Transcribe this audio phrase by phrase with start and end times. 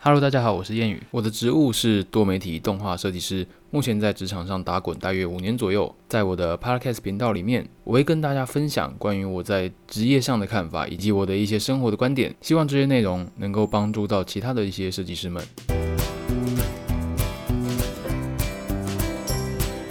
[0.00, 1.02] Hello，大家好，我是谚语。
[1.10, 5.92] 我的职务是多媒体动画设计师，目前在职场上打滚大约五年左右。
[6.06, 12.32] 在我的 Podcast 频道里面，我会跟大家分享关于我在职业上的看法，以及我的一些生活的观点。
[12.40, 15.44] 希望这些内容能够帮助到其他的一些设计师们。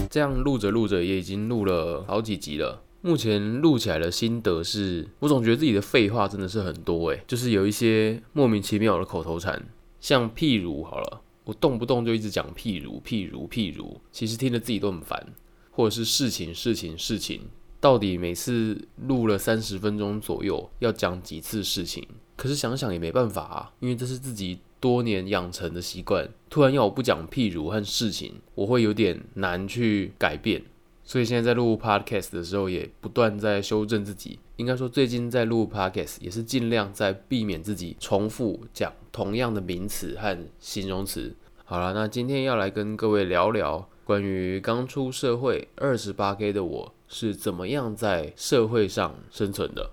[0.10, 2.82] 这样录着录着，也已经录了好几集了。
[3.02, 9.62] 目前录起来的心得是，我总觉得自己的废话真的是很多诶，就是有一些莫名其妙的口头禅。
[10.08, 15.22] 像譬如好了，我动不动就一直讲譬如譬如譬如，其实听着自己都很烦，
[15.70, 17.42] 或者是事情事情事情，
[17.82, 22.08] 到底每次录了三十分钟左右要讲几次事情？
[22.38, 30.64] 可是想想也没办法啊，因为这是自己多年养成的习惯，突然要我不讲譬如和事情，我会有点难去改变。
[31.04, 34.40] 所以现在在录 podcast 的时候，也不断在修正自己。
[34.58, 41.36] 应该说，最近在录 podcast 也是尽量在避免自己重复讲同样的名词和形容词。
[41.64, 49.92] 好了，那今天要来跟各位聊聊关于刚出社会二十八 K 的我是怎么样在社会上生存的。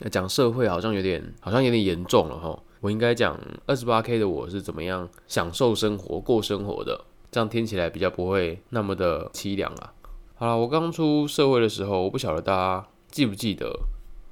[0.00, 2.60] 那讲社会好像有点好像有点严重了哈。
[2.80, 9.94] 我应该讲二十八 K 的我是怎么样享受生活、过生活的，这样听起来比较不会那么的凄凉啊。
[10.34, 13.70] 好了，我刚出社会的时候，我不晓得大家记不记得，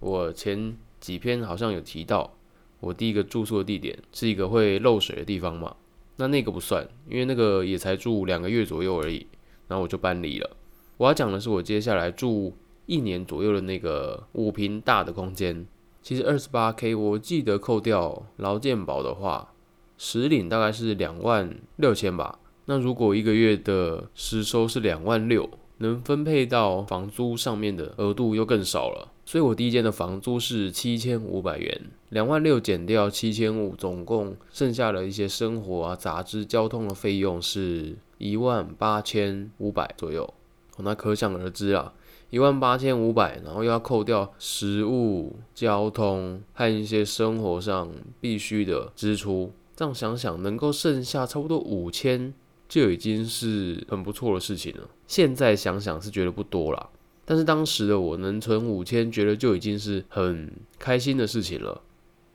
[0.00, 2.34] 我前几篇好像有提到，
[2.80, 5.76] 我第一个住宿的地点是一个会漏水的地方嘛？
[6.16, 9.26] 那那个不算，因为那个也才住两个月左右而已，
[9.68, 10.56] 然后我就搬离了。
[10.96, 12.54] 我要讲的是我接下来住
[12.86, 15.66] 一年左右的那个五平大的空间，
[16.02, 19.52] 其实二十八 K，我记得扣掉劳健保的话，
[19.96, 22.38] 实领大概是两万六千吧。
[22.64, 25.48] 那如果一个月的实收是两万六。
[25.80, 40.34] 能分配到房租上面的额度又更少了，所以我第一间的房租是七千五百元，两万六减掉七千五，总共剩下的一些生活啊、杂志、交通的费用是一万八千五百左右。
[40.82, 41.94] 那可想而知啊，
[42.28, 47.90] 一万八千五百，然后又要扣掉食物、交通和一些生活上
[48.20, 52.34] 必须的支出，这样想想，能够剩下差不多五千。
[52.70, 54.88] 就已经是很不错的事情了。
[55.08, 56.88] 现在想想是觉得不多啦，
[57.24, 61.82] 但是当时的我能存五千，觉得就已经是很开心的事情了。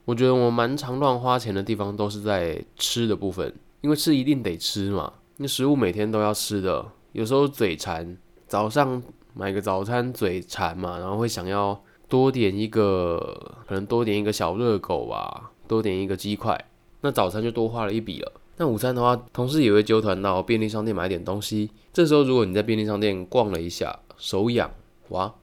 [0.04, 8.16] 我觉得我蛮常乱花钱的地方都是在吃的部分，因为吃一定得吃嘛，那食物每天都要吃的，有时候嘴馋，
[8.46, 16.62] 早上买个早餐嘴馋嘛，然后会想要多点一个，可能多点一个小热狗吧，多点一个鸡块，
[17.00, 18.32] 那早餐就多花了一笔了。
[18.58, 21.70] 那午餐的话，同事也会揪团到便利商店买点东西。
[21.92, 24.70] 这时候，如果你在便利商店逛了一下，手痒
[25.10, 25.34] 哇，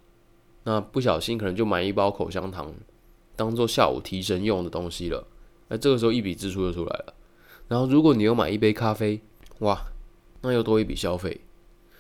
[0.64, 2.74] 那不小心可能就买一包口香糖，
[3.36, 5.28] 当做下午提神用的东西了。
[5.68, 7.14] 那这个时候一笔支出就出来了。
[7.68, 9.22] 然后，如果你又买一杯咖啡，
[9.60, 9.80] 哇，
[10.42, 11.42] 那又多一笔消费。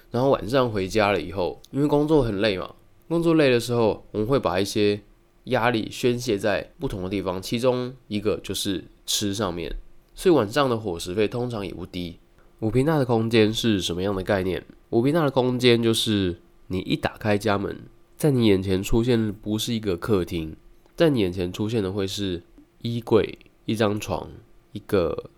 [0.09, 2.73] 然后晚上回家了以后，因为工作很累嘛，
[3.07, 4.99] 工作累的时候，我们会把一些
[5.45, 9.71] 压力宣泄在不同的地方，其中一个就是吃上面。
[10.15, 12.19] 所以晚上的伙食费通常也不低。
[12.59, 14.65] 五平大的空间是什么样的概念？
[14.91, 17.81] 五平大的空间就是你一打开家门，
[18.15, 20.55] 在你眼前出现的不是一个客厅，
[20.95, 22.43] 在你眼前出现的会是
[22.81, 24.29] 衣柜、一张床、
[24.71, 25.29] 一个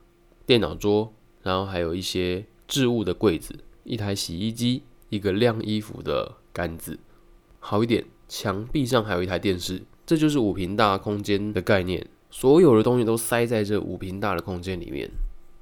[0.46, 1.12] 电脑桌，
[1.42, 7.00] 然后还有一些置物的柜子、一台洗衣机、一个晾衣服的杆子。
[7.60, 9.82] 好一点，墙壁上还有一台电视。
[10.06, 12.06] 这就是五平大空间的概念。
[12.38, 15.10] 所有的东西都塞在这五平大的空间里面。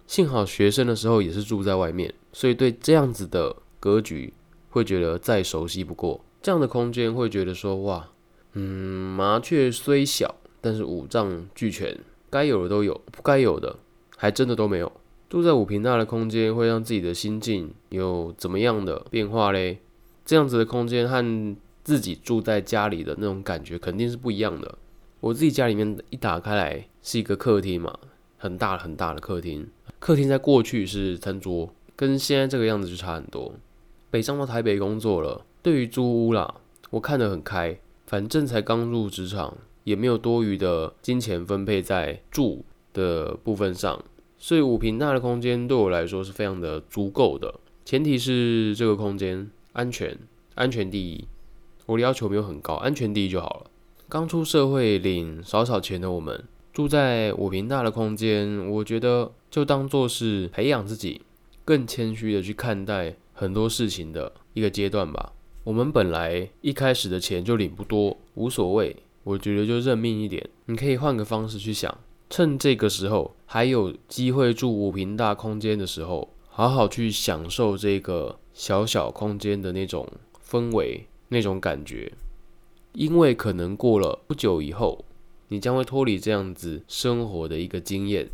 [0.08, 4.34] 幸好学生的时候也是住在外面，所以对这样子的格局
[4.72, 6.20] 会觉得再熟悉不过。
[6.42, 8.10] 这样的空间会觉得说，哇，
[8.54, 11.96] 嗯，麻雀虽小，但是五脏俱全，
[12.32, 13.78] 该有的都有，不该有的
[14.18, 14.92] 还真的都没有。
[15.30, 19.78] 住在五平大的空间会让自己的心境有怎么样的变化嘞？
[20.26, 24.80] 这样子的空间和自己住在家里的那种感觉肯定是不一样的。
[25.24, 27.98] 我自己家里面一打开来是一个客厅嘛，
[28.38, 29.66] 很大很大的客厅。
[29.98, 33.54] 客厅在过去是餐桌，跟现在这个样子就差很多。
[34.12, 36.56] 北上到台北工作了，对于租屋啦，
[36.90, 37.80] 我看得很开。
[38.06, 44.04] 反正才刚入职场，也没有多余的金钱分配在住的部分上，
[44.38, 47.62] 所以五平大的空间对我来说是非常的足够的。
[47.86, 50.18] 前提是这个空间安全，
[50.56, 51.26] 安全第一。
[51.86, 53.70] 我的要求没有很高，安全第一就好了。
[54.10, 61.22] 刚出社会领少少钱的我们，住在五平大的空间，我觉得就当做是培养自己
[61.66, 65.34] 更谦虚的去看待很多事情的一个阶段吧。
[65.64, 70.48] 我们本来一开始的钱就领不多，无所谓，我觉得就认命一点。
[70.66, 71.98] 你可以换个方式去想，
[72.30, 80.08] 趁这个时候还有机会住五平大空间的时候，好好去享受这个小小空间的那种
[80.46, 82.12] 氛围、那种感觉。
[82.94, 85.04] 因为可能过了不久以后，
[85.50, 88.28] 你将会脱离这样子生活的一个经验。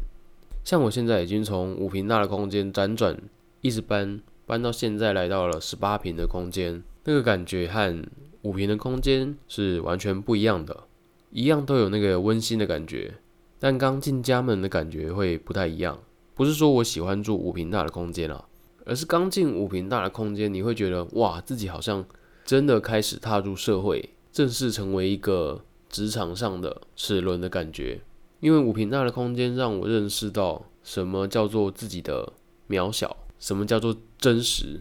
[0.63, 3.17] 像我现在已经从五平大的空间辗转，
[3.61, 8.03] 一直搬搬到现在来到了十八平的空间，那个感觉和
[8.41, 10.85] 五平的空间是完全不一样的。
[11.31, 13.15] 一样都有那个温馨的感觉，
[13.59, 15.99] 但刚进家门的感觉会不太一样。
[16.35, 18.45] 不是说我喜欢住五平大的空间啊，
[18.85, 22.05] 而是刚进五平大的空间，你会觉得哇，自己好像
[22.45, 28.01] 真的开始踏入社会，正式成为一个职场上的齿轮的感觉。
[28.39, 32.31] 因为五平大的空间让我认识到什么叫做自己的
[32.69, 34.79] 渺小，什么叫做真实。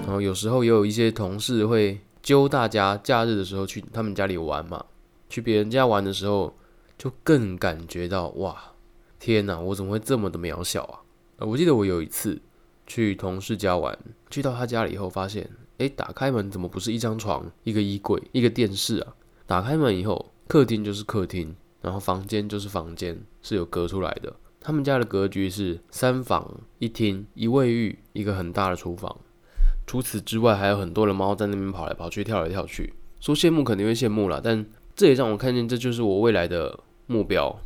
[0.00, 4.84] 然后有时候也有一些同事会揪大家假日的时候去他们家里玩嘛，
[5.28, 6.54] 去别人家玩的时候，
[6.96, 8.72] 就更感觉到哇，
[9.18, 11.00] 天哪，我怎么会这么的渺小啊？
[11.46, 12.40] 我记得我有一次
[12.92, 13.98] 去同事家玩，
[14.28, 15.48] 去到他家里以后，发现，
[15.78, 19.14] 诶，打开门怎么不是一张床、一个衣柜、一个电视啊？
[19.46, 24.30] 打开门以后，客厅就是客厅，然后房间就是房间，是有隔出来的。
[24.60, 29.18] 他们家的格局是三房一厅一卫浴，一个很大的厨房。
[29.86, 32.92] 除此之外，还有很多的猫在那边跑来跑去、跳来跳去。
[33.20, 37.58] 说羡慕肯定会羡慕了，但这也让我看见，这就是我未来的目标。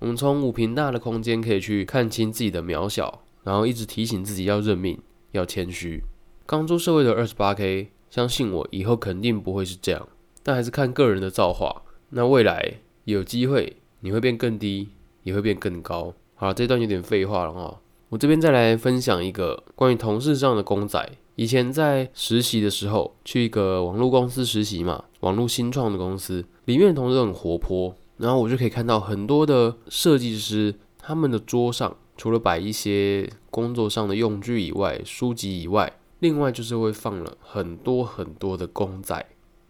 [0.00, 4.98] 我们从五平大的空间可以去看清自己的渺小，然后一直提醒自己要认命、
[5.30, 6.02] 要谦虚。
[6.44, 10.08] 刚出社会的二十八 K，相信我，以后肯定不会是这样。
[10.42, 11.82] 但还是看个人的造化。
[12.10, 14.88] 那未来有机会，你会变更低，
[15.22, 16.12] 也会变更高。
[16.34, 17.80] 好了，这段有点废话了哈。
[18.08, 21.08] 我这边再来分享一个关于同事上的公仔。
[21.36, 39.14] 以前在实习的时候，去一个网络公司实习嘛，网络新创的公司，里面的同事都很活泼，然后我就可以看到很多的设计师，他们的桌上除了摆一些工作上的用具以外，书籍以外，另外就是会放了很多很多的公仔，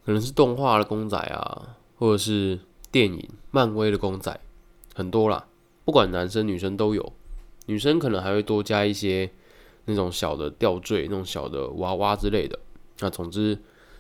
[0.05, 2.59] 可能是动画的公仔啊，或者是
[2.91, 4.39] 电影漫威的公仔，
[4.95, 5.47] 很多啦，
[5.85, 7.13] 不管男生女生都有，
[7.67, 9.31] 女生可能还会多加一些。
[9.89, 12.59] 那种小的吊坠，那种小的娃娃之类的。
[12.99, 13.57] 那总之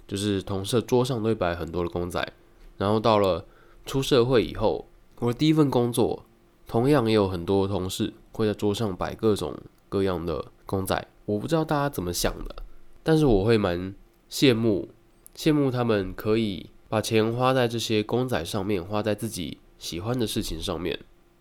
[0.08, 2.32] 就是同事桌上都会摆很多的公仔。
[2.76, 3.44] 然后到了
[3.84, 4.88] 出社会以后，
[5.20, 6.24] 我的第一份工作
[6.66, 9.56] 同样也有很多同事会在桌上摆各种
[9.88, 11.06] 各样的公仔。
[11.24, 12.56] 我不知道大家怎么想的，
[13.02, 13.94] 但是我会蛮
[14.30, 14.88] 羡慕，
[15.34, 20.98] 羡慕他们可以把钱花在这些公仔上面，花在自己喜欢的事情上面，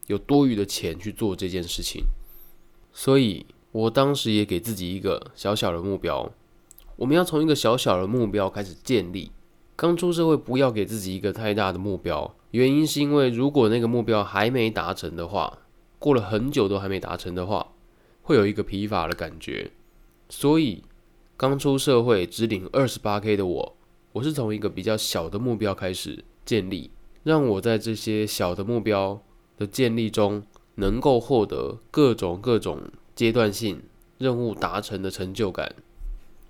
[0.07, 2.03] 有多余的钱去做这件事情。
[2.91, 3.45] 所以。
[3.75, 6.31] 我当时也给自己一个小小的目标，
[6.95, 9.29] 我们要从一个小小的目标开始建立。
[9.75, 15.57] 刚出社会，不要给自己一个太大的目标，原因是因为如果那个目标还没达成的话，
[16.05, 17.71] 过了很久都还没达成的话，
[18.21, 19.71] 会有一个疲乏的感觉。
[20.29, 20.83] 所以，
[21.35, 23.75] 刚出社会只领二十八 K 的我，
[24.11, 26.91] 我是从一个比较小的目标开始建立，
[27.23, 29.19] 让我在这些小的目标
[29.57, 30.43] 的建立中，
[30.75, 32.83] 能够获得各种各种。
[33.15, 33.81] 阶段性
[34.19, 35.73] 任务达成的成就感。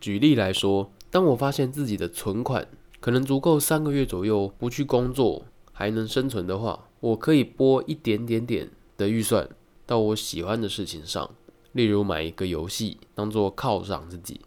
[0.01, 2.67] 举例来说，当我发现自己的存款
[2.99, 9.47] 可能足够三个月左右不去工作还能生存的话，我可以拨一点点点的预算
[9.85, 11.29] 到我喜欢的事情上，
[11.71, 14.41] 例如买一个游戏当做犒赏自己，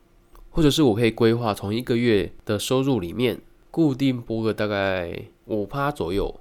[0.50, 3.40] 或者是我可以规划从一个月的收入里面
[3.70, 6.40] 固定拨个大概五趴左右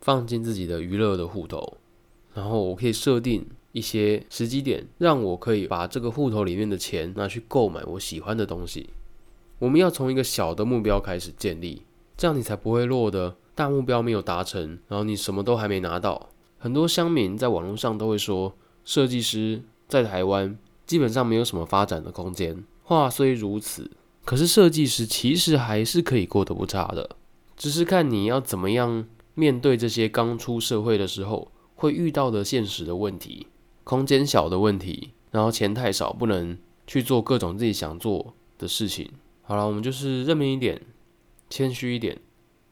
[0.00, 1.78] 放进自己的娱乐的户头，
[2.34, 3.46] 然后我可以设定。
[3.74, 8.90] 一些时机点，让我可以把这个户头里面的钱拿去购买我喜欢的东西。
[9.58, 11.80] 我们要从一个小的目标开始建立，
[12.14, 16.28] 这样你才不会落得大目标没有达成，然后你什么都还没拿到。
[16.62, 18.54] 很多乡民在网络上都会说，
[18.84, 22.62] 设计师在台湾基本上没有什么发展的空间。
[22.84, 23.90] 话虽如此，
[24.24, 27.16] 可是设计师其实还是可以过得不差的，
[27.56, 29.04] 只是看你要怎么样
[29.34, 33.48] 面对这些刚出社会的时候会遇到的现实的问题。
[33.82, 39.10] 空间小的问题，然后钱太少，不能去做各种自己想做的事情。
[39.42, 40.80] 好了，我们就是认命一点，
[41.50, 42.20] 谦虚一点。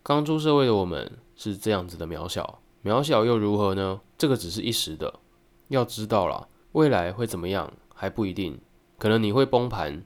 [0.05, 4.01] 刚出社会的我们是这样子的渺小，渺小又如何呢？
[4.17, 5.21] 这个只是一时的，
[5.69, 8.59] 要知道了，未来会怎么样还不一定。
[8.99, 10.03] 可能你会崩盘，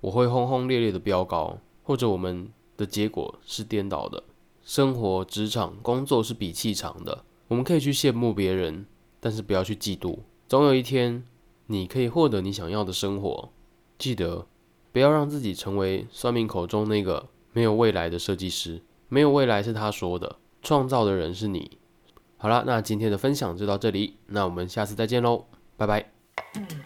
[0.00, 4.22] 我会轰轰烈烈的飙高，或者我们的结果是颠倒的。
[4.62, 8.86] 生活、职场、工作是比气场的，我们可以去羡慕别人，
[9.20, 10.18] 但是不要去嫉妒。
[10.48, 11.24] 总有一天，
[11.66, 13.50] 你可以获得你想要的生活。
[13.98, 14.46] 记得，
[14.92, 18.82] 不要让自己成为算命口中那个没有未来的设计师。
[19.08, 21.78] 没有未来是他说的，创造的人是你。
[22.38, 26.85] 好了，那今天的分享就到这里，那我们下次再见喽，拜拜。